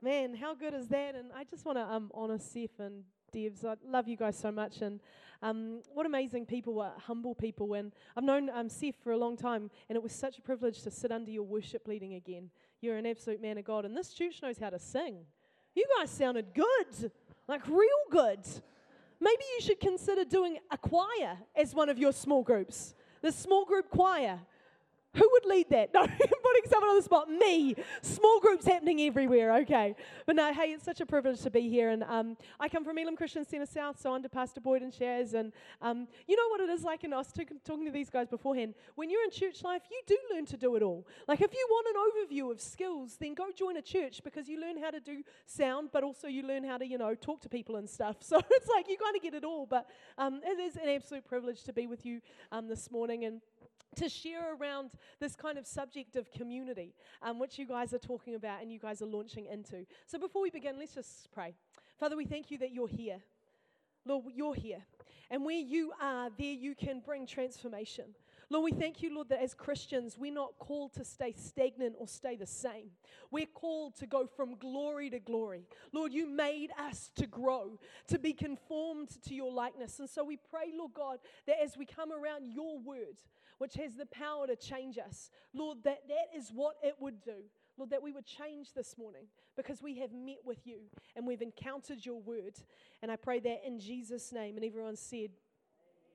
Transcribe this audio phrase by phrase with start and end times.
[0.00, 1.16] Man, how good is that?
[1.16, 3.02] And I just want to um, honor Seth and
[3.34, 3.64] Devs.
[3.64, 4.80] I love you guys so much.
[4.80, 5.00] And
[5.42, 7.74] um, what amazing people, what humble people.
[7.74, 10.82] And I've known um, Seth for a long time, and it was such a privilege
[10.82, 12.50] to sit under your worship leading again.
[12.80, 13.84] You're an absolute man of God.
[13.84, 15.16] And this church knows how to sing.
[15.74, 17.10] You guys sounded good,
[17.48, 18.46] like real good.
[19.18, 23.64] Maybe you should consider doing a choir as one of your small groups, the small
[23.64, 24.38] group choir.
[25.18, 25.90] Who would lead that?
[25.98, 27.28] No, putting someone on the spot.
[27.28, 27.74] Me.
[28.02, 29.56] Small groups happening everywhere.
[29.62, 29.96] Okay.
[30.26, 31.90] But no, hey, it's such a privilege to be here.
[31.90, 35.34] And um, I come from Elim Christian Centre South, so under Pastor Boyd and Shaz.
[35.34, 35.52] And
[35.82, 38.74] um, you know what it is like, and I was talking to these guys beforehand.
[38.94, 41.06] When you're in church life, you do learn to do it all.
[41.26, 44.60] Like if you want an overview of skills, then go join a church because you
[44.60, 47.48] learn how to do sound, but also you learn how to, you know, talk to
[47.48, 48.16] people and stuff.
[48.28, 49.64] So it's like you kind of get it all.
[49.64, 49.86] But
[50.18, 52.20] um, it is an absolute privilege to be with you
[52.52, 53.24] um, this morning.
[53.24, 53.40] And
[53.98, 58.34] to share around this kind of subject of community, um, which you guys are talking
[58.34, 59.86] about and you guys are launching into.
[60.06, 61.54] So before we begin, let's just pray.
[61.98, 63.18] Father, we thank you that you're here.
[64.04, 64.82] Lord, you're here.
[65.30, 68.14] And where you are, there you can bring transformation.
[68.50, 72.08] Lord, we thank you, Lord, that as Christians, we're not called to stay stagnant or
[72.08, 72.90] stay the same.
[73.30, 75.64] We're called to go from glory to glory.
[75.92, 79.98] Lord, you made us to grow, to be conformed to your likeness.
[79.98, 83.18] And so we pray, Lord God, that as we come around your word,
[83.58, 87.42] which has the power to change us, Lord, that that is what it would do.
[87.76, 89.26] Lord, that we would change this morning
[89.56, 90.78] because we have met with you
[91.14, 92.56] and we've encountered your word.
[93.02, 94.56] And I pray that in Jesus' name.
[94.56, 95.30] And everyone said,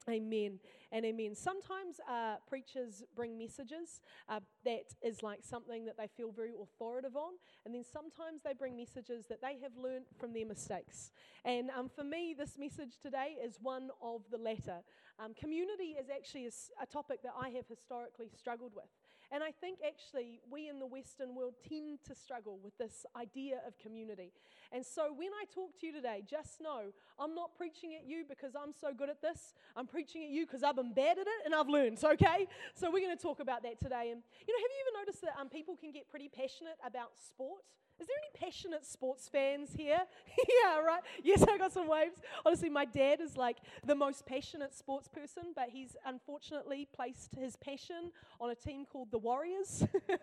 [0.10, 0.60] Amen
[0.92, 1.34] and amen.
[1.34, 7.16] Sometimes uh, preachers bring messages uh, that is like something that they feel very authoritative
[7.16, 11.12] on, and then sometimes they bring messages that they have learned from their mistakes.
[11.46, 14.80] And um, for me, this message today is one of the latter.
[15.20, 18.90] Um, community is actually a, a topic that I have historically struggled with.
[19.34, 23.62] And I think actually we in the Western world tend to struggle with this idea
[23.66, 24.32] of community.
[24.72, 28.26] And so when I talk to you today, just know I'm not preaching at you
[28.30, 29.56] because I'm so good at this.
[29.76, 32.46] I'm preaching at you because I've been bad at it and I've learned, okay?
[32.76, 34.14] So we're going to talk about that today.
[34.14, 37.18] And you know, have you ever noticed that um, people can get pretty passionate about
[37.18, 37.64] sport?
[38.04, 40.02] Is there any passionate sports fans here?
[40.38, 41.02] yeah, right.
[41.24, 42.18] Yes, I got some waves.
[42.46, 47.56] Honestly, my dad is like the most passionate sports person, but he's unfortunately placed his
[47.56, 49.86] passion on a team called the Warriors.
[50.10, 50.20] and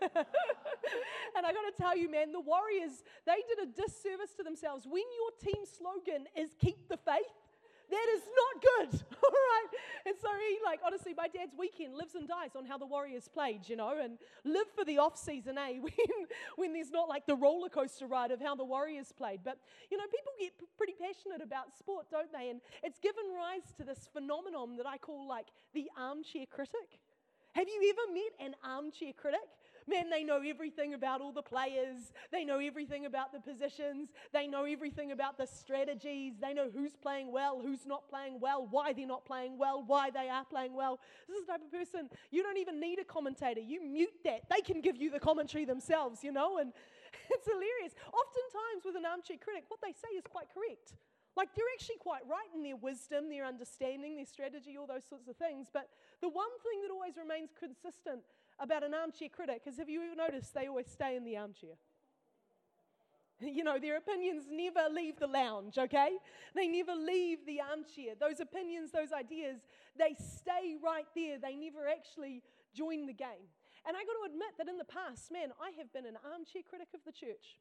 [1.47, 4.87] I got to tell you, man, the Warriors, they did a disservice to themselves.
[4.87, 7.33] When your team slogan is keep the faith,
[7.91, 9.03] that is not good.
[9.25, 9.71] All right.
[10.07, 13.29] And so he, like, honestly, my dad's weekend lives and dies on how the Warriors
[13.29, 15.79] played, you know, and live for the off season, eh?
[15.81, 15.93] When,
[16.57, 19.41] when there's not like the roller coaster ride of how the Warriors played.
[19.45, 19.59] But,
[19.91, 22.51] you know, people get p- pretty passionate about sport, don't they?
[22.51, 27.01] And it's given rise to this phenomenon that I call like the armchair critic.
[27.53, 29.49] Have you ever met an armchair critic?
[29.91, 32.13] Man, they know everything about all the players.
[32.31, 34.11] They know everything about the positions.
[34.33, 36.35] They know everything about the strategies.
[36.41, 40.11] They know who's playing well, who's not playing well, why they're not playing well, why
[40.11, 41.01] they are playing well.
[41.29, 43.61] This is the type of person you don't even need a commentator.
[43.61, 44.43] You mute that.
[44.49, 46.59] They can give you the commentary themselves, you know?
[46.59, 46.73] And
[47.31, 47.95] it's hilarious.
[48.07, 50.95] Oftentimes, with an armchair critic, what they say is quite correct.
[51.37, 55.27] Like they're actually quite right in their wisdom, their understanding, their strategy, all those sorts
[55.27, 55.69] of things.
[55.73, 55.89] But
[56.21, 58.23] the one thing that always remains consistent
[58.61, 61.77] about an armchair critic is have you ever noticed they always stay in the armchair?
[63.41, 66.11] You know, their opinions never leave the lounge, okay?
[66.55, 68.13] They never leave the armchair.
[68.21, 69.65] Those opinions, those ideas,
[69.97, 71.39] they stay right there.
[71.41, 72.43] They never actually
[72.75, 73.49] join the game.
[73.89, 76.61] And I got to admit that in the past, man, I have been an armchair
[76.69, 77.57] critic of the church.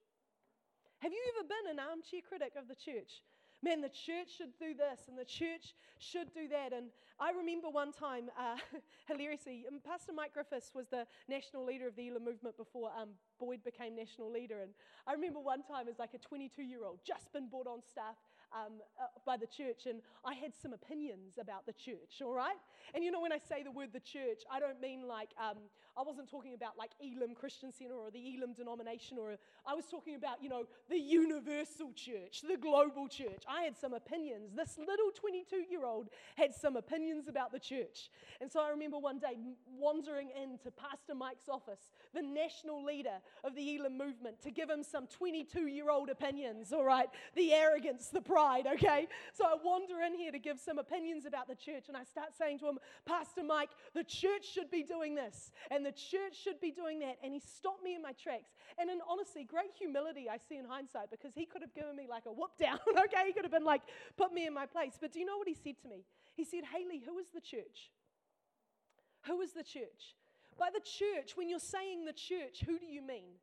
[0.99, 3.23] Have you ever been an armchair critic of the church?
[3.63, 6.73] Man, the church should do this and the church should do that.
[6.73, 6.87] And
[7.19, 8.55] I remember one time, uh,
[9.07, 13.09] hilariously, um, Pastor Mike Griffiths was the national leader of the Elim movement before um,
[13.39, 14.61] Boyd became national leader.
[14.61, 14.71] And
[15.05, 18.15] I remember one time as like a 22 year old, just been brought on staff
[18.53, 22.57] um, uh, by the church, and I had some opinions about the church, all right?
[22.93, 25.57] And you know, when I say the word the church, I don't mean like, um,
[25.97, 29.85] I wasn't talking about like Elim Christian Center or the Elim denomination, or I was
[29.85, 33.43] talking about, you know, the universal church, the global church.
[33.47, 34.51] I had some opinions.
[34.55, 38.09] This little 22 year old had some opinions about the church.
[38.41, 39.37] And so I remember one day
[39.77, 44.83] wandering into Pastor Mike's office, the national leader of the Elim movement, to give him
[44.83, 47.07] some 22 year old opinions, all right?
[47.35, 49.07] The arrogance, the pride pride, okay?
[49.33, 52.29] So I wander in here to give some opinions about the church, and I start
[52.37, 56.59] saying to him, Pastor Mike, the church should be doing this, and the church should
[56.61, 57.17] be doing that.
[57.23, 58.51] And he stopped me in my tracks.
[58.77, 62.07] And in honesty, great humility I see in hindsight because he could have given me
[62.09, 63.27] like a whoop down, okay?
[63.27, 63.81] He could have been like,
[64.17, 64.97] put me in my place.
[64.99, 66.05] But do you know what he said to me?
[66.35, 67.91] He said, Haley, who is the church?
[69.27, 70.15] Who is the church?
[70.57, 73.35] By the church, when you're saying the church, who do you mean?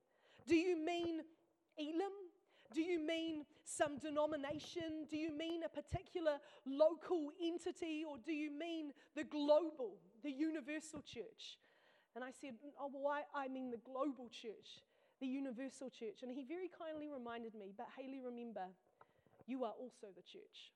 [0.47, 1.21] Do you mean
[1.79, 2.26] Elim?
[2.73, 5.07] Do you mean some denomination?
[5.11, 8.05] Do you mean a particular local entity?
[8.09, 11.59] Or do you mean the global, the universal church?
[12.15, 14.83] And I said, mm, Oh, well, I, I mean the global church,
[15.21, 16.23] the universal church.
[16.23, 18.67] And he very kindly reminded me, But Haley, remember,
[19.47, 20.73] you are also the church.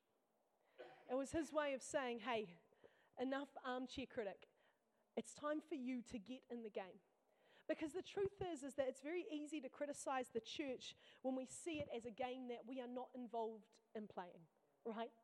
[1.10, 2.46] It was his way of saying, Hey,
[3.20, 4.48] enough armchair critic.
[5.16, 7.00] It's time for you to get in the game.
[7.70, 11.46] Because the truth is, is that it's very easy to criticize the church when we
[11.46, 14.42] see it as a game that we are not involved in playing,
[14.84, 15.14] right?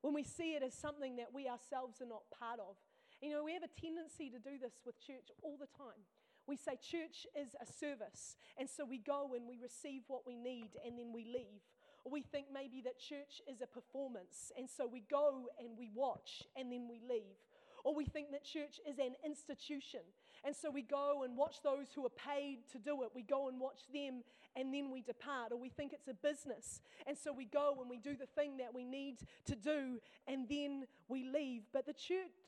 [0.00, 2.80] When we see it as something that we ourselves are not part of.
[3.20, 6.00] You know, we have a tendency to do this with church all the time.
[6.46, 10.36] We say church is a service, and so we go and we receive what we
[10.36, 11.60] need and then we leave.
[12.06, 15.90] Or we think maybe that church is a performance, and so we go and we
[15.94, 17.36] watch and then we leave.
[17.84, 20.00] Or we think that church is an institution.
[20.44, 23.10] And so we go and watch those who are paid to do it.
[23.14, 24.22] We go and watch them
[24.56, 25.52] and then we depart.
[25.52, 26.80] Or we think it's a business.
[27.06, 30.48] And so we go and we do the thing that we need to do and
[30.48, 31.62] then we leave.
[31.72, 31.94] But the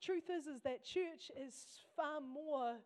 [0.01, 2.77] truth is, is that church is far more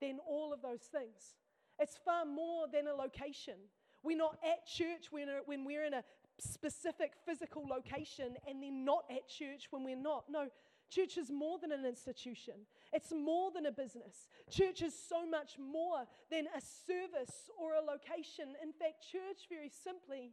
[0.00, 1.36] than all of those things.
[1.78, 3.54] It's far more than a location.
[4.02, 6.04] We're not at church when, uh, when we're in a
[6.38, 10.24] specific physical location and then not at church when we're not.
[10.28, 10.48] No,
[10.90, 12.54] Church is more than an institution,
[12.92, 14.28] it's more than a business.
[14.50, 18.54] Church is so much more than a service or a location.
[18.62, 20.32] In fact, church, very simply,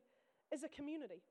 [0.52, 1.24] is a community.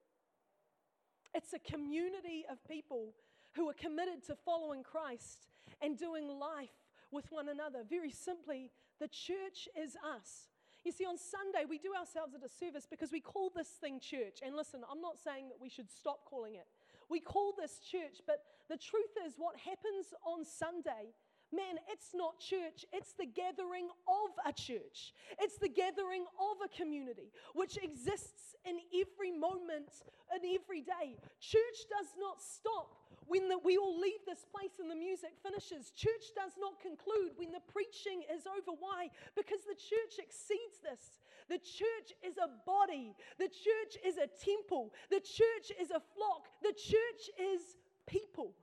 [1.34, 3.14] It's a community of people
[3.54, 5.46] who are committed to following Christ
[5.80, 6.70] and doing life
[7.10, 7.84] with one another.
[7.88, 10.48] Very simply, the church is us.
[10.84, 14.40] You see, on Sunday, we do ourselves a service because we call this thing church.
[14.44, 16.66] And listen, I'm not saying that we should stop calling it.
[17.12, 21.12] We call this church, but the truth is, what happens on Sunday
[21.52, 25.12] man, it's not church, it's the gathering of a church.
[25.38, 31.20] It's the gathering of a community which exists in every moment and every day.
[31.40, 32.96] Church does not stop
[33.28, 35.92] when the, we all leave this place and the music finishes.
[35.92, 38.72] Church does not conclude when the preaching is over.
[38.80, 39.12] Why?
[39.36, 41.20] Because the church exceeds this.
[41.48, 46.48] The church is a body, the church is a temple, the church is a flock,
[46.62, 48.54] the church is people.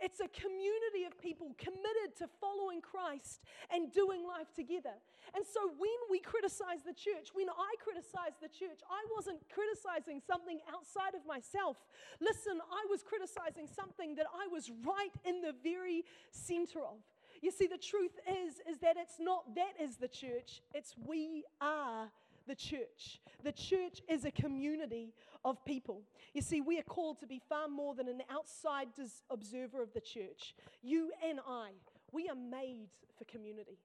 [0.00, 3.40] It's a community of people committed to following Christ
[3.70, 4.94] and doing life together.
[5.34, 10.20] And so when we criticize the church, when I criticize the church, I wasn't criticizing
[10.26, 11.76] something outside of myself.
[12.20, 16.98] Listen, I was criticizing something that I was right in the very center of.
[17.40, 21.44] You see, the truth is, is that it's not that is the church, it's we
[21.60, 22.10] are
[22.46, 23.20] the church.
[23.42, 25.12] The church is a community
[25.44, 26.02] of people.
[26.32, 28.88] You see, we are called to be far more than an outside
[29.30, 30.54] observer of the church.
[30.82, 31.70] You and I,
[32.12, 32.88] we are made
[33.18, 33.78] for community.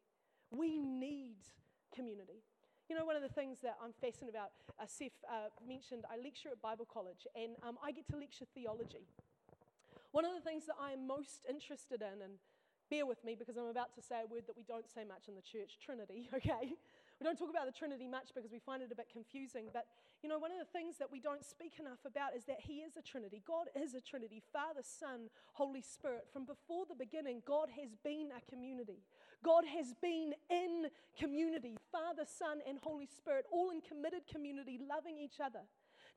[0.52, 1.36] We need
[1.94, 2.44] community.
[2.90, 6.18] You know, one of the things that I'm fascinated about, uh, Seth uh, mentioned, I
[6.18, 9.06] lecture at Bible College and um, I get to lecture theology.
[10.12, 12.34] One of the things that I am most interested in, and
[12.90, 15.30] bear with me because I'm about to say a word that we don't say much
[15.30, 16.74] in the church Trinity, okay?
[17.20, 19.68] We don't talk about the Trinity much because we find it a bit confusing.
[19.74, 19.88] But,
[20.24, 22.80] you know, one of the things that we don't speak enough about is that He
[22.80, 23.44] is a Trinity.
[23.46, 26.28] God is a Trinity Father, Son, Holy Spirit.
[26.32, 29.04] From before the beginning, God has been a community.
[29.44, 30.88] God has been in
[31.20, 35.68] community Father, Son, and Holy Spirit, all in committed community, loving each other.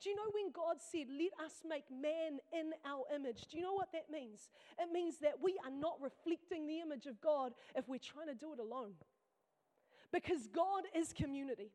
[0.01, 3.51] Do you know when God said, Let us make man in our image?
[3.51, 4.51] Do you know what that means?
[4.79, 8.35] It means that we are not reflecting the image of God if we're trying to
[8.35, 8.95] do it alone
[10.13, 11.71] because God is community.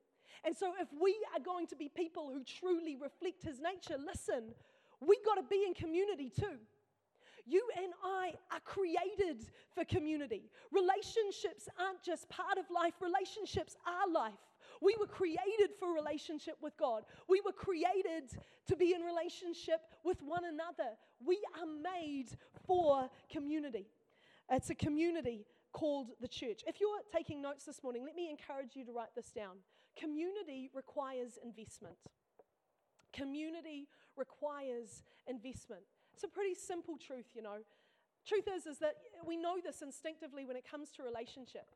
[0.45, 4.53] And so, if we are going to be people who truly reflect His nature, listen,
[5.05, 6.57] we got to be in community too.
[7.45, 10.49] You and I are created for community.
[10.71, 14.33] Relationships aren't just part of life, relationships are life.
[14.81, 17.03] We were created for relationship with God.
[17.27, 18.29] We were created
[18.67, 20.91] to be in relationship with one another.
[21.25, 22.27] We are made
[22.65, 23.87] for community.
[24.51, 25.45] It's a community
[25.77, 26.65] called the church.
[26.65, 29.61] If you're taking notes this morning, let me encourage you to write this down.
[29.95, 31.97] Community requires investment.
[33.13, 35.85] Community requires investment.
[36.15, 37.61] It's a pretty simple truth, you know.
[38.25, 41.69] Truth is, is that we know this instinctively when it comes to relationship.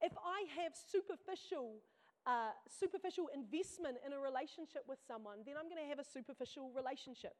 [0.00, 1.84] If I have superficial,
[2.26, 6.72] uh, superficial investment in a relationship with someone, then I'm going to have a superficial
[6.74, 7.36] relationship.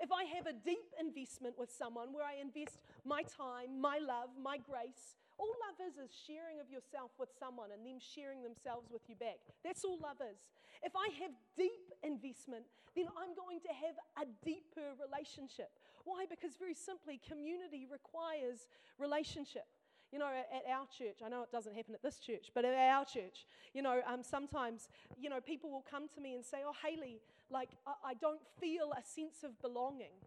[0.00, 4.32] If I have a deep investment with someone where I invest my time, my love,
[4.40, 8.92] my grace, all love is is sharing of yourself with someone and them sharing themselves
[8.92, 9.40] with you back.
[9.64, 10.36] That's all love is.
[10.84, 15.72] If I have deep investment, then I'm going to have a deeper relationship.
[16.04, 16.28] Why?
[16.28, 18.68] Because very simply, community requires
[19.00, 19.64] relationship.
[20.12, 22.74] You know, at, our church, I know it doesn't happen at this church, but at
[22.74, 26.58] our church, you know, um, sometimes, you know, people will come to me and say,
[26.66, 30.18] Oh, Haley, like, I, I don't feel a sense of belonging.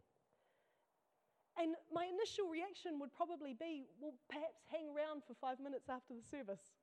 [1.64, 6.12] And my initial reaction would probably be, Well, perhaps hang around for five minutes after
[6.12, 6.76] the service.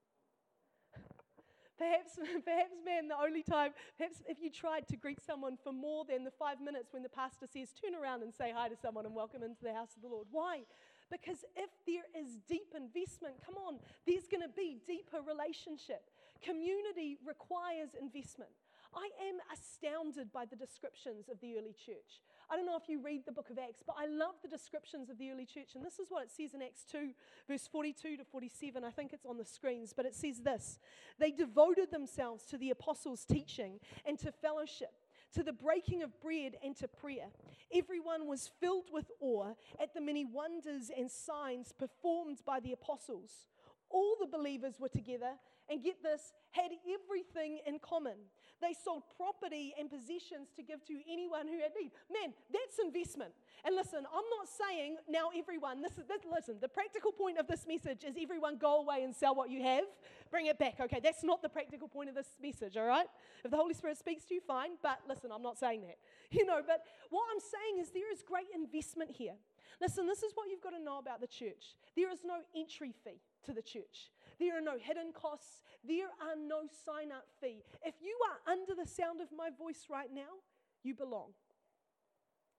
[1.76, 6.04] Perhaps, perhaps, man, the only time, perhaps if you tried to greet someone for more
[6.04, 9.06] than the five minutes when the pastor says, turn around and say hi to someone
[9.06, 10.26] and welcome into the house of the Lord.
[10.30, 10.68] Why?
[11.10, 16.04] Because if there is deep investment, come on, there's going to be deeper relationship.
[16.44, 18.52] Community requires investment.
[18.92, 22.20] I am astounded by the descriptions of the early church.
[22.50, 25.08] I don't know if you read the book of Acts, but I love the descriptions
[25.08, 25.76] of the early church.
[25.76, 27.10] And this is what it says in Acts 2,
[27.48, 28.82] verse 42 to 47.
[28.82, 30.80] I think it's on the screens, but it says this
[31.18, 34.90] They devoted themselves to the apostles' teaching and to fellowship
[35.32, 37.26] to the breaking of bread and to prayer.
[37.72, 43.46] Everyone was filled with awe at the many wonders and signs performed by the apostles.
[43.90, 45.32] All the believers were together
[45.68, 48.16] and get this, had everything in common.
[48.60, 51.92] They sold property and possessions to give to anyone who had need.
[52.12, 53.32] Man, that's investment.
[53.64, 57.46] And listen, I'm not saying now everyone, this is, this, listen, the practical point of
[57.46, 59.84] this message is everyone go away and sell what you have,
[60.30, 60.74] bring it back.
[60.80, 63.06] Okay, that's not the practical point of this message, all right?
[63.44, 65.98] If the Holy Spirit speaks to you, fine, but listen, I'm not saying that.
[66.32, 69.34] You know, but what I'm saying is there is great investment here.
[69.80, 71.74] Listen, this is what you've got to know about the church.
[71.96, 74.10] There is no entry fee to the church.
[74.40, 75.62] There are no hidden costs.
[75.86, 77.62] There are no sign up fee.
[77.84, 80.40] If you are under the sound of my voice right now,
[80.82, 81.32] you belong.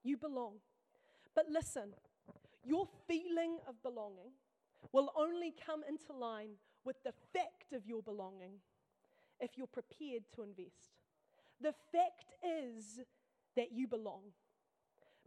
[0.04, 0.54] You belong.
[1.34, 1.94] But listen,
[2.64, 4.30] your feeling of belonging
[4.92, 6.50] will only come into line
[6.84, 8.60] with the fact of your belonging
[9.40, 10.98] if you're prepared to invest.
[11.60, 13.00] The fact is
[13.56, 14.22] that you belong.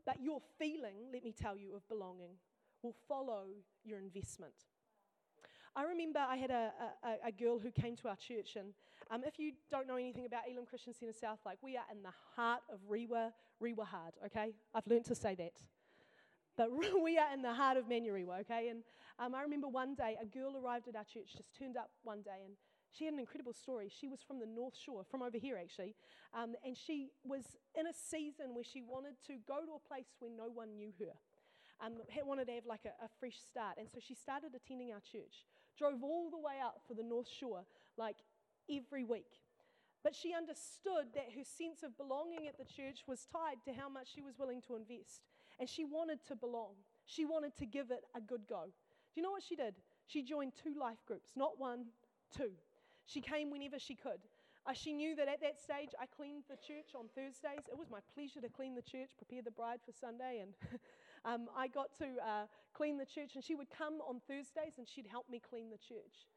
[0.05, 2.37] But your feeling, let me tell you, of belonging
[2.81, 3.45] will follow
[3.83, 4.53] your investment.
[5.77, 6.71] I remember I had a,
[7.03, 8.73] a, a girl who came to our church, and
[9.11, 12.01] um, if you don't know anything about Elim Christian Centre South, like we are in
[12.01, 14.53] the heart of Rewa, Rewa hard, okay?
[14.73, 15.51] I've learned to say that.
[16.55, 16.69] But
[17.03, 18.69] we are in the heart of Manurewa, okay?
[18.69, 18.83] And
[19.19, 22.21] um, I remember one day a girl arrived at our church, just turned up one
[22.21, 22.55] day, and
[22.91, 23.91] she had an incredible story.
[23.91, 25.93] She was from the North Shore, from over here actually,
[26.33, 27.43] um, and she was
[27.77, 30.93] in a season where she wanted to go to a place where no one knew
[30.99, 31.11] her.
[31.83, 35.01] Um, wanted to have like a, a fresh start, and so she started attending our
[35.03, 35.43] church
[35.77, 37.63] drove all the way up for the North Shore,
[37.97, 38.17] like
[38.69, 39.41] every week.
[40.03, 43.89] But she understood that her sense of belonging at the church was tied to how
[43.89, 45.21] much she was willing to invest.
[45.59, 46.75] And she wanted to belong.
[47.05, 48.65] She wanted to give it a good go.
[48.65, 49.75] Do you know what she did?
[50.05, 51.85] She joined two life groups, not one,
[52.35, 52.51] two.
[53.05, 54.21] She came whenever she could.
[54.67, 57.69] Uh, she knew that at that stage I cleaned the church on Thursdays.
[57.69, 60.53] It was my pleasure to clean the church, prepare the bride for Sunday, and
[61.25, 64.87] um, I got to uh, clean the church, and she would come on Thursdays and
[64.87, 66.29] she'd help me clean the church.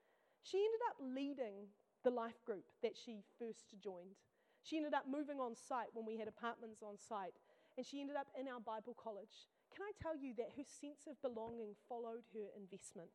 [0.42, 1.68] She ended up leading
[2.04, 4.16] the life group that she first joined.
[4.62, 7.36] She ended up moving on site when we had apartments on site,
[7.76, 9.48] and she ended up in our Bible college.
[9.74, 13.12] Can I tell you that her sense of belonging followed her investment?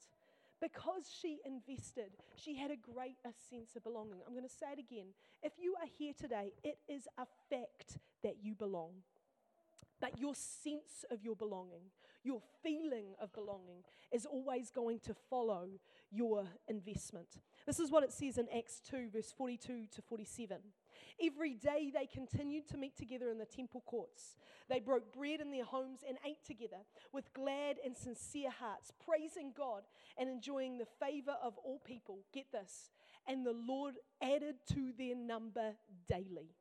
[0.62, 4.22] Because she invested, she had a greater sense of belonging.
[4.26, 5.08] I'm going to say it again.
[5.42, 9.04] If you are here today, it is a fact that you belong.
[10.00, 11.92] But your sense of your belonging,
[12.24, 15.68] your feeling of belonging, is always going to follow
[16.12, 17.28] your investment.
[17.66, 20.58] This is what it says in Acts 2, verse 42 to 47.
[21.24, 24.38] Every day they continued to meet together in the temple courts.
[24.70, 26.80] They broke bread in their homes and ate together
[27.12, 29.84] with glad and sincere hearts, praising God
[30.18, 32.20] and enjoying the favor of all people.
[32.34, 32.90] Get this.
[33.28, 35.76] And the Lord added to their number
[36.08, 36.56] daily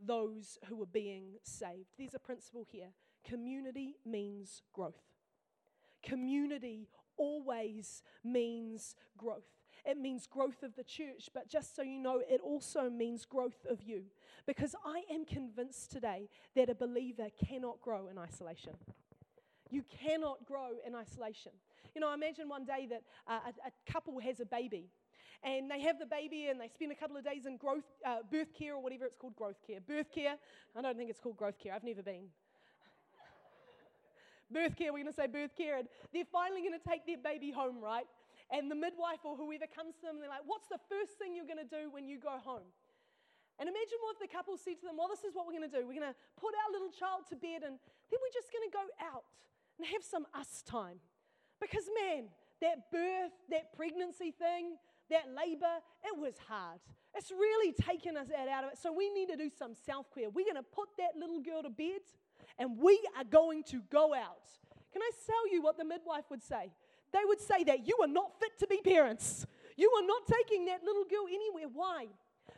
[0.00, 1.94] those who were being saved.
[1.98, 2.88] There's a principle here
[3.24, 5.02] community means growth.
[6.02, 9.46] Community always means growth.
[9.84, 13.66] It means growth of the church, but just so you know, it also means growth
[13.68, 14.04] of you.
[14.46, 18.74] Because I am convinced today that a believer cannot grow in isolation.
[19.70, 21.52] You cannot grow in isolation.
[21.94, 24.90] You know, imagine one day that uh, a, a couple has a baby
[25.42, 28.18] and they have the baby and they spend a couple of days in growth, uh,
[28.30, 29.80] birth care or whatever it's called, growth care.
[29.80, 30.36] Birth care,
[30.76, 32.28] I don't think it's called growth care, I've never been.
[34.52, 37.18] birth care, we're going to say birth care, and they're finally going to take their
[37.18, 38.06] baby home, right?
[38.52, 41.48] And the midwife or whoever comes to them, they're like, What's the first thing you're
[41.48, 42.68] going to do when you go home?
[43.58, 45.66] And imagine what if the couple said to them, Well, this is what we're going
[45.66, 45.88] to do.
[45.88, 48.74] We're going to put our little child to bed, and then we're just going to
[48.74, 49.24] go out
[49.80, 51.00] and have some us time.
[51.58, 52.28] Because, man,
[52.60, 54.76] that birth, that pregnancy thing,
[55.10, 56.80] that labor, it was hard.
[57.14, 58.78] It's really taken us out of it.
[58.78, 60.30] So we need to do some self care.
[60.30, 62.00] We're going to put that little girl to bed
[62.58, 64.48] and we are going to go out.
[64.92, 66.72] Can I tell you what the midwife would say?
[67.12, 69.46] They would say that you are not fit to be parents.
[69.76, 71.70] You are not taking that little girl anywhere.
[71.72, 72.06] Why?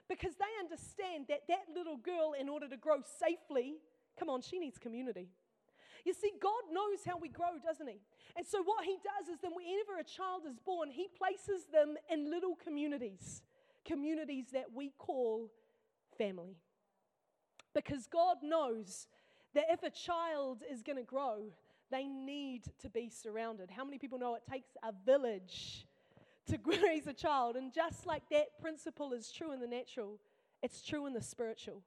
[0.08, 3.76] Because they understand that that little girl, in order to grow safely,
[4.18, 5.28] come on, she needs community.
[6.04, 8.00] You see, God knows how we grow, doesn't He?
[8.36, 11.96] And so, what He does is, then, whenever a child is born, He places them
[12.10, 13.42] in little communities,
[13.84, 15.50] communities that we call
[16.18, 16.56] family.
[17.74, 19.08] Because God knows
[19.54, 21.52] that if a child is going to grow,
[21.90, 23.70] they need to be surrounded.
[23.70, 25.86] How many people know it takes a village
[26.48, 27.56] to raise a child?
[27.56, 30.18] And just like that principle is true in the natural,
[30.62, 31.82] it's true in the spiritual.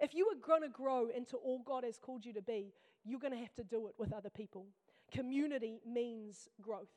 [0.00, 2.72] If you are going to grow into all God has called you to be,
[3.04, 4.66] you're going to have to do it with other people.
[5.12, 6.90] Community means growth.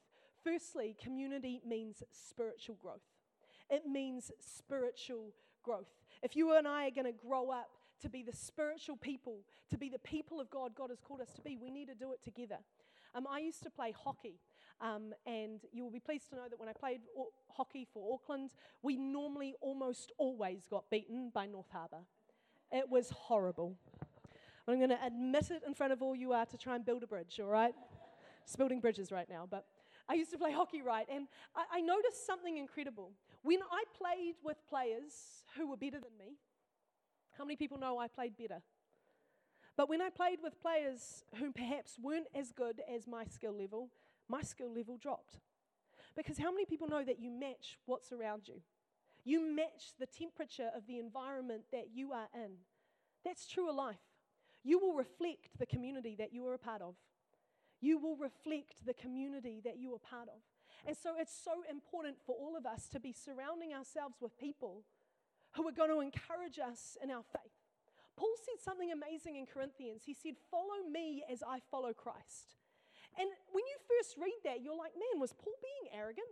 [0.44, 3.02] Firstly, community means spiritual growth.
[3.70, 5.34] It means spiritual
[5.64, 5.88] growth.
[6.22, 7.70] If you and I are going to grow up
[8.02, 11.32] to be the spiritual people, to be the people of God God has called us
[11.36, 12.58] to be, we need to do it together.
[13.16, 14.40] Um, I used to play hockey,
[14.82, 18.14] um, and you will be pleased to know that when I played o- hockey for
[18.14, 18.50] Auckland,
[18.82, 22.00] we normally almost always got beaten by North Harbour.
[22.72, 23.78] It was horrible.
[24.68, 27.04] I'm going to admit it in front of all you are to try and build
[27.04, 27.74] a bridge, all right?
[28.46, 29.66] Just building bridges right now, but
[30.08, 31.06] I used to play hockey, right?
[31.12, 33.12] And I, I noticed something incredible.
[33.42, 36.38] When I played with players who were better than me,
[37.38, 38.62] how many people know I played better?
[39.76, 43.90] But when I played with players who perhaps weren't as good as my skill level,
[44.30, 45.40] my skill level dropped.
[46.16, 48.62] Because how many people know that you match what's around you?
[49.26, 52.52] You match the temperature of the environment that you are in.
[53.26, 54.13] That's true of life.
[54.64, 56.96] You will reflect the community that you are a part of.
[57.82, 60.40] You will reflect the community that you are part of.
[60.86, 64.84] And so it's so important for all of us to be surrounding ourselves with people
[65.56, 67.52] who are going to encourage us in our faith.
[68.16, 70.04] Paul said something amazing in Corinthians.
[70.06, 72.56] He said, Follow me as I follow Christ.
[73.18, 76.28] And when you first read that, you're like, Man, was Paul being arrogant?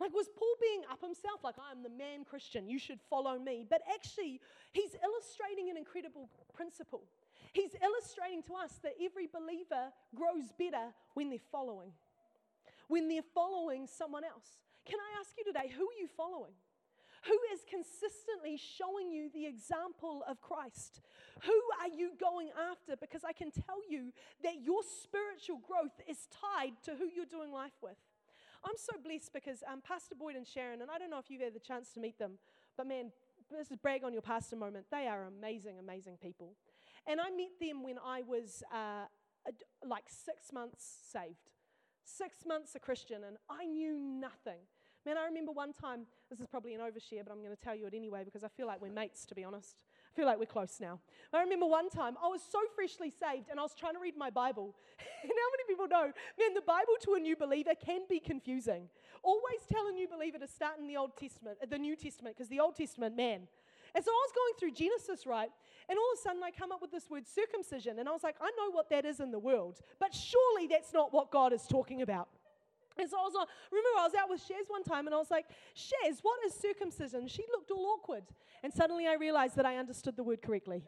[0.00, 1.44] Like, was Paul being up himself?
[1.44, 3.64] Like, I'm the man Christian, you should follow me.
[3.68, 4.40] But actually,
[4.72, 7.04] he's illustrating an incredible principle.
[7.52, 11.92] He's illustrating to us that every believer grows better when they're following,
[12.88, 14.58] when they're following someone else.
[14.84, 16.52] Can I ask you today, who are you following?
[17.24, 21.00] Who is consistently showing you the example of Christ?
[21.42, 22.96] Who are you going after?
[22.96, 27.50] Because I can tell you that your spiritual growth is tied to who you're doing
[27.50, 27.96] life with.
[28.62, 31.42] I'm so blessed because um, Pastor Boyd and Sharon, and I don't know if you've
[31.42, 32.32] had the chance to meet them,
[32.76, 33.10] but man,
[33.50, 34.86] this is brag on your pastor moment.
[34.90, 36.54] They are amazing, amazing people.
[37.06, 39.06] And I met them when I was uh,
[39.86, 41.50] like six months saved,
[42.04, 44.60] six months a Christian, and I knew nothing.
[45.06, 47.74] Man, I remember one time, this is probably an overshare, but I'm going to tell
[47.74, 49.76] you it anyway because I feel like we're mates, to be honest.
[50.10, 50.98] I feel like we're close now.
[51.30, 54.16] I remember one time I was so freshly saved and I was trying to read
[54.16, 54.74] my Bible.
[55.22, 56.04] and how many people know,
[56.38, 58.88] man, the Bible to a new believer can be confusing.
[59.22, 62.48] Always tell a new believer to start in the Old Testament, the New Testament, because
[62.48, 63.48] the Old Testament, man.
[63.94, 65.50] And so I was going through Genesis, right?
[65.88, 67.98] And all of a sudden I come up with this word circumcision.
[67.98, 70.92] And I was like, I know what that is in the world, but surely that's
[70.92, 72.28] not what God is talking about.
[72.96, 75.18] And so I was like, remember I was out with Shaz one time and I
[75.18, 77.26] was like, Shaz, what is circumcision?
[77.26, 78.24] She looked all awkward.
[78.62, 80.82] And suddenly I realized that I understood the word correctly.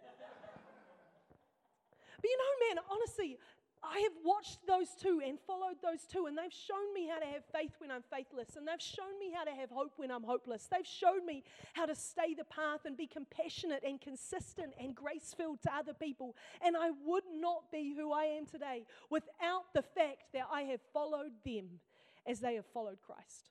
[2.21, 3.39] but you know, man, honestly,
[3.83, 7.27] I have watched those two and followed those two, and they've shown me how to
[7.27, 10.25] have faith when I'm faithless, and they've shown me how to have hope when I'm
[10.25, 10.69] hopeless.
[10.71, 15.35] They've shown me how to stay the path and be compassionate and consistent and grace
[15.37, 16.37] filled to other people.
[16.65, 20.81] And I would not be who I am today without the fact that I have
[20.93, 21.81] followed them
[22.27, 23.51] as they have followed Christ.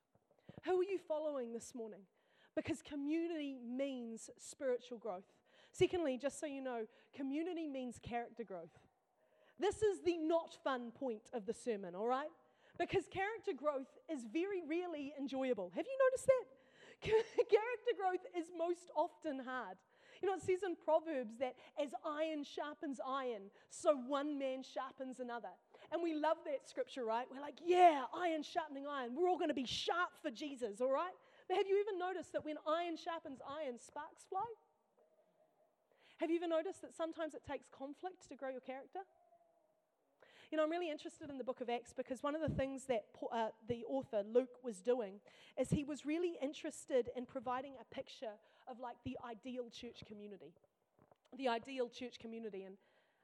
[0.65, 2.01] Who are you following this morning?
[2.55, 5.25] Because community means spiritual growth.
[5.71, 8.79] Secondly, just so you know, community means character growth.
[9.59, 12.29] This is the not fun point of the sermon, all right?
[12.77, 15.71] Because character growth is very rarely enjoyable.
[15.75, 16.45] Have you noticed that?
[17.49, 19.77] character growth is most often hard.
[20.21, 25.19] You know, it says in Proverbs that as iron sharpens iron, so one man sharpens
[25.19, 25.51] another.
[25.91, 27.27] And we love that scripture, right?
[27.31, 29.15] We're like, yeah, iron sharpening iron.
[29.15, 31.13] We're all going to be sharp for Jesus, all right?
[31.47, 34.47] But have you even noticed that when iron sharpens iron, sparks fly?
[36.17, 38.99] Have you ever noticed that sometimes it takes conflict to grow your character?
[40.51, 42.85] You know, I'm really interested in the book of Acts because one of the things
[42.85, 45.19] that uh, the author, Luke, was doing
[45.59, 50.53] is he was really interested in providing a picture of like the ideal church community.
[51.37, 52.63] The ideal church community.
[52.63, 52.75] And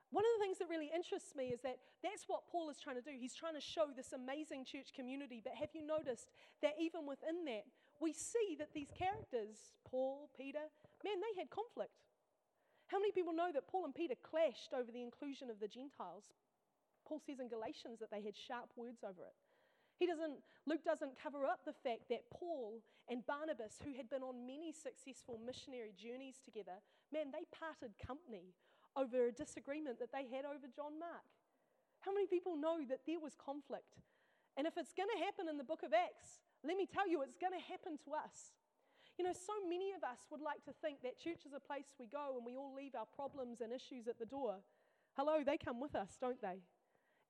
[0.09, 2.97] one of the things that really interests me is that that's what Paul is trying
[2.97, 3.11] to do.
[3.13, 5.41] He's trying to show this amazing church community.
[5.43, 6.27] But have you noticed
[6.61, 7.63] that even within that,
[8.01, 10.67] we see that these characters, Paul, Peter,
[11.05, 11.93] man, they had conflict.
[12.87, 16.25] How many people know that Paul and Peter clashed over the inclusion of the Gentiles?
[17.11, 19.35] Paul says in Galatians that they had sharp words over it.
[19.99, 22.79] He doesn't, Luke doesn't cover up the fact that Paul
[23.11, 26.79] and Barnabas, who had been on many successful missionary journeys together,
[27.11, 28.55] man, they parted company
[28.95, 31.27] over a disagreement that they had over John Mark.
[31.99, 33.99] How many people know that there was conflict?
[34.55, 37.27] And if it's going to happen in the book of Acts, let me tell you,
[37.27, 38.55] it's going to happen to us.
[39.19, 41.91] You know, so many of us would like to think that church is a place
[41.99, 44.63] we go and we all leave our problems and issues at the door.
[45.19, 46.63] Hello, they come with us, don't they?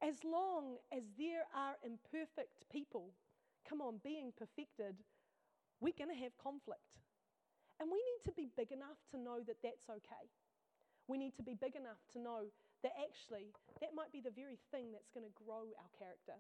[0.02, 3.14] As long as there are imperfect people,
[3.70, 4.98] come on, being perfected,
[5.80, 6.98] we're going to have conflict.
[7.78, 10.26] And we need to be big enough to know that that's okay.
[11.06, 12.50] We need to be big enough to know
[12.82, 16.38] that actually that might be the very thing that's going to grow our character.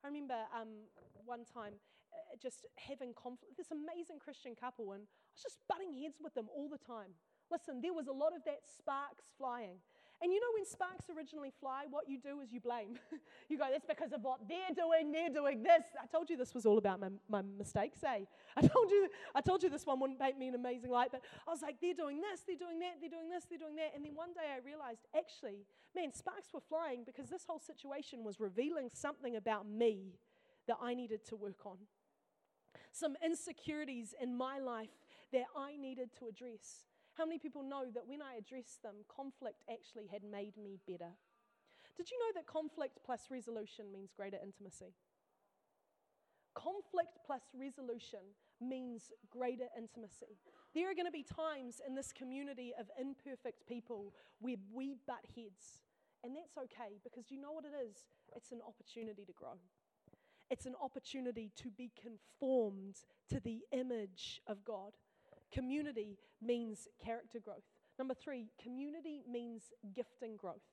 [0.00, 0.88] I remember um,
[1.24, 1.80] one time
[2.12, 6.36] uh, just having conflict, this amazing Christian couple, and I was just butting heads with
[6.36, 7.16] them all the time.
[7.48, 9.80] Listen, there was a lot of that sparks flying.
[10.22, 12.98] And you know, when sparks originally fly, what you do is you blame.
[13.48, 15.84] you go, that's because of what they're doing, they're doing this.
[16.00, 18.24] I told you this was all about my, my mistakes, eh?
[18.56, 21.22] I told, you, I told you this one wouldn't paint me an amazing light, but
[21.46, 23.92] I was like, they're doing this, they're doing that, they're doing this, they're doing that.
[23.94, 28.24] And then one day I realized, actually, man, sparks were flying because this whole situation
[28.24, 30.18] was revealing something about me
[30.66, 31.76] that I needed to work on.
[32.92, 34.94] Some insecurities in my life
[35.32, 36.86] that I needed to address.
[37.14, 41.14] How many people know that when I addressed them, conflict actually had made me better?
[41.96, 44.94] Did you know that conflict plus resolution means greater intimacy?
[46.54, 48.20] Conflict plus resolution
[48.60, 50.38] means greater intimacy.
[50.74, 55.24] There are going to be times in this community of imperfect people where we butt
[55.36, 55.82] heads.
[56.24, 57.96] And that's okay because you know what it is?
[58.34, 59.58] It's an opportunity to grow.
[60.50, 62.96] It's an opportunity to be conformed
[63.28, 64.92] to the image of God.
[65.54, 67.62] Community means character growth.
[67.98, 69.62] Number three, community means
[69.94, 70.66] gifting growth.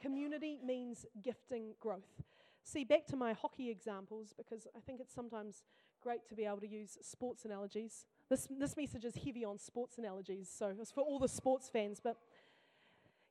[0.00, 2.22] Community means gifting growth.
[2.64, 5.62] See, back to my hockey examples, because I think it's sometimes
[6.02, 8.06] great to be able to use sports analogies.
[8.28, 12.00] This, this message is heavy on sports analogies, so it's for all the sports fans.
[12.02, 12.16] But,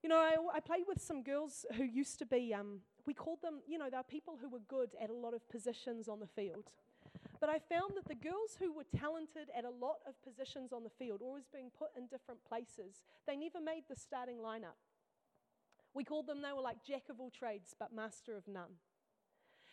[0.04, 3.42] you know, I, I played with some girls who used to be, um, we called
[3.42, 6.20] them, you know, they are people who were good at a lot of positions on
[6.20, 6.72] the field.
[7.46, 10.84] But I found that the girls who were talented at a lot of positions on
[10.84, 14.82] the field, always being put in different places, they never made the starting lineup.
[15.94, 18.82] We called them, they were like jack of all trades, but master of none.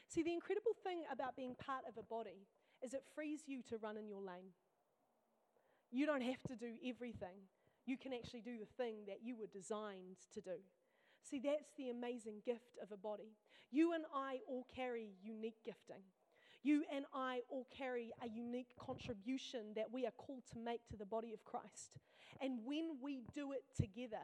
[0.07, 2.45] See, the incredible thing about being part of a body
[2.85, 4.53] is it frees you to run in your lane.
[5.91, 7.49] You don't have to do everything.
[7.87, 10.61] You can actually do the thing that you were designed to do.
[11.23, 13.33] See, that's the amazing gift of a body.
[13.71, 16.03] You and I all carry unique gifting.
[16.63, 20.97] You and I all carry a unique contribution that we are called to make to
[20.97, 21.99] the body of Christ.
[22.41, 24.23] And when we do it together,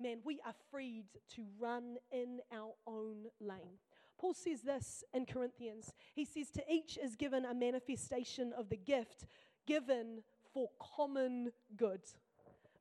[0.00, 3.78] man, we are freed to run in our own lane.
[4.18, 5.92] Paul says this in Corinthians.
[6.14, 9.26] He says, To each is given a manifestation of the gift
[9.66, 10.22] given
[10.52, 12.02] for common good.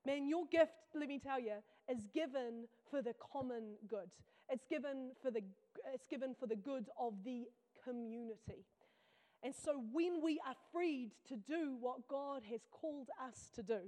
[0.05, 1.55] Man, your gift, let me tell you,
[1.89, 4.09] is given for the common good.
[4.49, 5.41] It's given for the,
[5.93, 7.45] it's given for the good of the
[7.83, 8.65] community.
[9.43, 13.79] And so when we are freed to do what God has called us to do,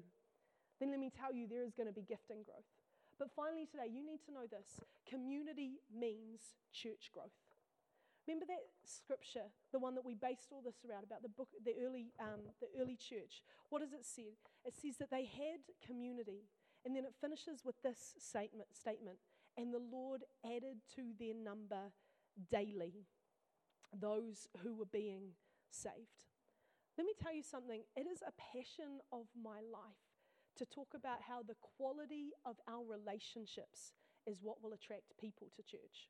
[0.80, 2.66] then let me tell you, there is going to be gift and growth.
[3.20, 7.36] But finally, today, you need to know this community means church growth.
[8.28, 11.74] Remember that scripture, the one that we based all this around about the book, the
[11.86, 13.44] early, um, the early church.
[13.70, 14.38] What does it say?
[14.66, 16.48] It says that they had community,
[16.86, 19.18] and then it finishes with this statement: statement
[19.58, 21.92] and the Lord added to their number
[22.50, 23.06] daily
[23.99, 25.32] those who were being
[25.69, 26.27] saved.
[26.97, 27.84] Let me tell you something.
[27.95, 30.12] It is a passion of my life
[30.58, 33.93] to talk about how the quality of our relationships
[34.27, 36.10] is what will attract people to church.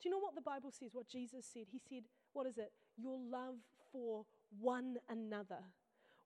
[0.00, 0.90] Do you know what the Bible says?
[0.92, 1.64] What Jesus said?
[1.70, 2.72] He said, What is it?
[2.96, 3.56] Your love
[3.92, 4.24] for
[4.58, 5.62] one another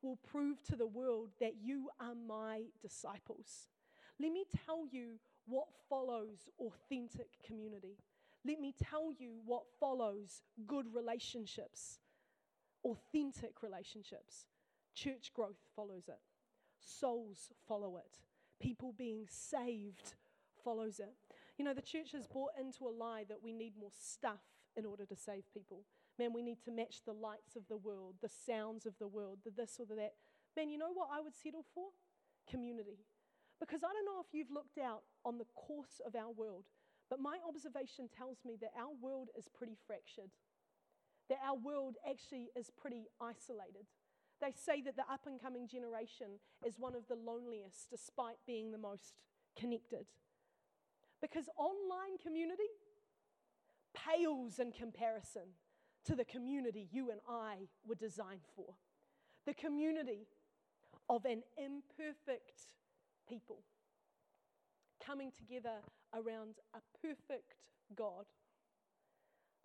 [0.01, 3.69] will prove to the world that you are my disciples.
[4.21, 7.99] Let me tell you what follows authentic community.
[8.47, 11.99] Let me tell you what follows good relationships,
[12.85, 14.47] authentic relationships.
[14.95, 16.21] Church growth follows it,
[16.79, 18.19] souls follow it,
[18.61, 20.15] people being saved
[20.63, 21.15] follows it.
[21.57, 24.43] You know, the church has bought into a lie that we need more stuff
[24.77, 25.85] in order to save people.
[26.19, 29.39] Man, we need to match the lights of the world, the sounds of the world,
[29.45, 30.13] the this or the that.
[30.57, 31.87] Man, you know what I would settle for?
[32.49, 32.99] Community.
[33.59, 36.65] Because I don't know if you've looked out on the course of our world
[37.11, 40.31] but my observation tells me that our world is pretty fractured,
[41.29, 43.87] that our world actually is pretty isolated.
[44.41, 48.73] They say that the up and coming generation is one of the loneliest despite being
[48.73, 49.15] the most
[49.59, 50.07] connected.
[51.21, 52.69] Because online community
[53.95, 55.55] pales in comparison
[56.05, 58.75] to the community you and I were designed for
[59.47, 60.27] the community
[61.09, 62.69] of an imperfect
[63.29, 63.63] people
[65.05, 65.83] coming together
[66.15, 67.55] around a perfect
[67.97, 68.27] God,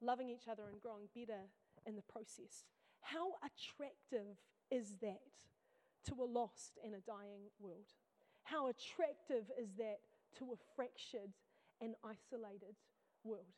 [0.02, 1.50] loving each other and growing better
[1.86, 2.66] in the process.
[3.02, 4.38] How attractive
[4.72, 5.32] is that
[6.08, 7.94] to a lost and a dying world?
[8.44, 10.00] How attractive is that
[10.38, 11.34] to a fractured
[11.82, 12.76] and isolated
[13.24, 13.56] world?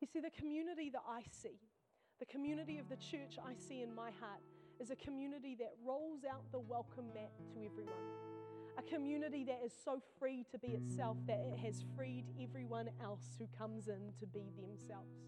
[0.00, 1.58] You see, the community that I see,
[2.18, 4.42] the community of the church I see in my heart,
[4.80, 8.31] is a community that rolls out the welcome mat to everyone.
[8.82, 13.36] A community that is so free to be itself that it has freed everyone else
[13.38, 15.20] who comes in to be themselves.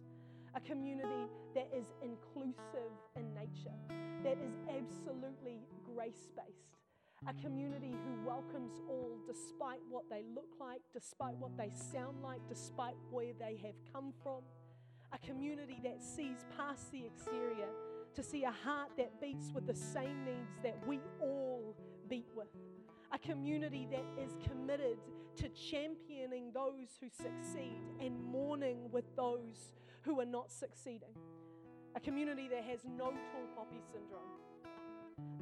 [0.55, 3.75] A community that is inclusive in nature,
[4.23, 5.61] that is absolutely
[5.95, 6.79] grace based.
[7.29, 12.41] A community who welcomes all despite what they look like, despite what they sound like,
[12.49, 14.43] despite where they have come from.
[15.13, 17.69] A community that sees past the exterior
[18.15, 21.75] to see a heart that beats with the same needs that we all
[22.09, 22.49] beat with.
[23.15, 24.99] A community that is committed
[25.37, 29.71] to championing those who succeed and mourning with those
[30.03, 31.15] who are not succeeding.
[31.95, 34.35] A community that has no tall poppy syndrome,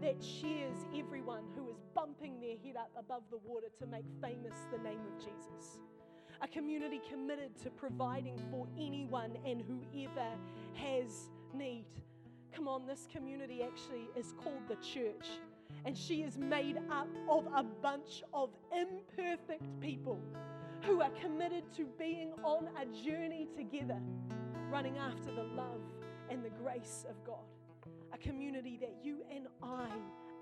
[0.02, 4.66] that cheers everyone who is bumping their head up above the water to make famous
[4.70, 5.78] the name of Jesus.
[6.42, 10.28] A community committed to providing for anyone and whoever
[10.74, 11.86] has need.
[12.54, 15.40] Come on, this community actually is called the church.
[15.84, 20.20] And she is made up of a bunch of imperfect people
[20.82, 24.00] who are committed to being on a journey together,
[24.70, 25.80] running after the love
[26.30, 27.44] and the grace of God.
[28.12, 29.88] A community that you and I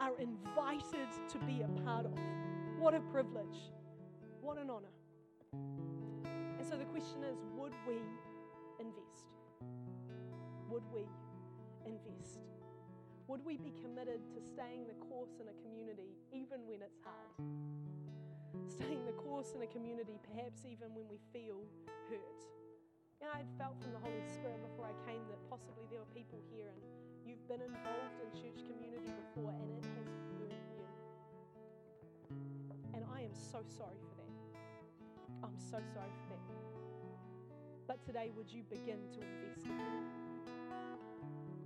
[0.00, 2.12] are invited to be a part of.
[2.78, 3.72] What a privilege.
[4.40, 4.88] What an honor.
[5.52, 7.96] And so the question is would we
[8.78, 9.26] invest?
[10.70, 11.04] Would we
[11.84, 12.49] invest?
[13.30, 17.38] Would we be committed to staying the course in a community even when it's hard?
[18.66, 21.62] Staying the course in a community, perhaps even when we feel
[22.10, 22.42] hurt.
[23.22, 26.10] You know, I'd felt from the Holy Spirit before I came that possibly there were
[26.10, 26.82] people here and
[27.22, 30.82] you've been involved in church community before and it has hurt you.
[32.98, 34.34] And I am so sorry for that.
[35.46, 36.66] I'm so sorry for that.
[37.86, 40.02] But today, would you begin to invest again?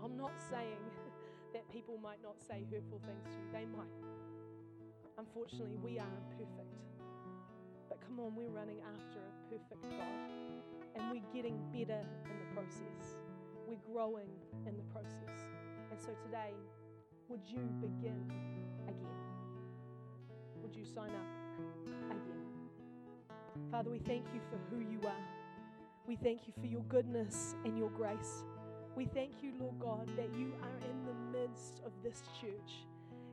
[0.05, 0.85] I'm not saying
[1.55, 3.95] that people might not say hurtful things to you, they might.
[5.17, 6.75] Unfortunately, we are imperfect.
[7.89, 10.19] But come on, we're running after a perfect God.
[10.97, 13.19] And we're getting better in the process.
[13.67, 14.31] We're growing
[14.67, 15.47] in the process.
[15.91, 16.55] And so today,
[17.29, 18.31] would you begin
[18.89, 19.23] again?
[20.61, 22.43] Would you sign up again?
[23.71, 25.25] Father, we thank you for who you are.
[26.07, 28.45] We thank you for your goodness and your grace.
[28.97, 31.24] We thank you, Lord God, that you are in the
[31.55, 32.85] midst of this church.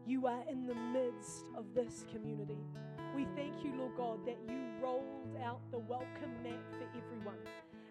[0.06, 2.58] You are in the midst of this community.
[3.16, 7.38] We thank you, Lord God, that you rolled out the welcome mat for everyone.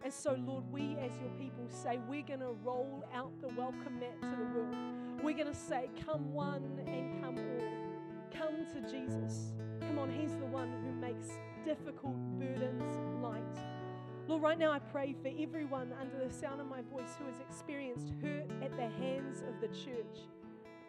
[0.05, 3.99] And so, Lord, we as your people say, we're going to roll out the welcome
[3.99, 4.77] mat to the world.
[5.23, 8.31] We're going to say, Come one and come all.
[8.33, 9.53] Come to Jesus.
[9.81, 11.27] Come on, He's the one who makes
[11.64, 13.10] difficult burdens.
[14.31, 17.35] Lord, right now I pray for everyone under the sound of my voice who has
[17.40, 20.23] experienced hurt at the hands of the church.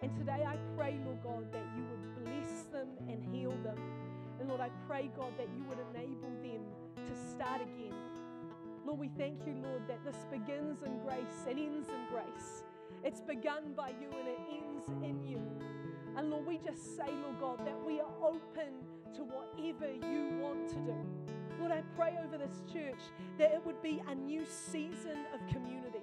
[0.04, 3.80] And today I pray, Lord God, that you would bless them and heal them.
[4.40, 6.62] And Lord, I pray, God, that you would enable them
[6.98, 7.96] to start again.
[8.86, 12.64] Lord, we thank you, Lord, that this begins in grace and ends in grace.
[13.04, 15.42] It's begun by you and it ends in you.
[16.16, 20.70] And Lord, we just say, Lord God, that we are open to whatever you want
[20.70, 21.41] to do.
[21.62, 23.00] Lord, I pray over this church
[23.38, 26.02] that it would be a new season of community.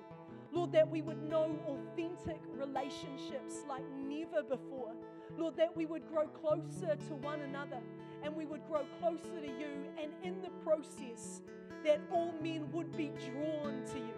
[0.53, 4.92] Lord, that we would know authentic relationships like never before.
[5.37, 7.81] Lord, that we would grow closer to one another
[8.23, 11.42] and we would grow closer to you, and in the process,
[11.85, 14.14] that all men would be drawn to you.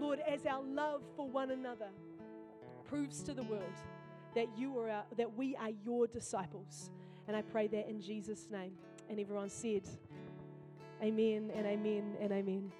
[0.00, 1.88] Lord, as our love for one another
[2.84, 3.62] proves to the world
[4.34, 6.90] that you are our, that we are your disciples.
[7.28, 8.72] And I pray that in Jesus' name.
[9.08, 9.82] And everyone said,
[11.02, 12.70] Amen and amen and amen.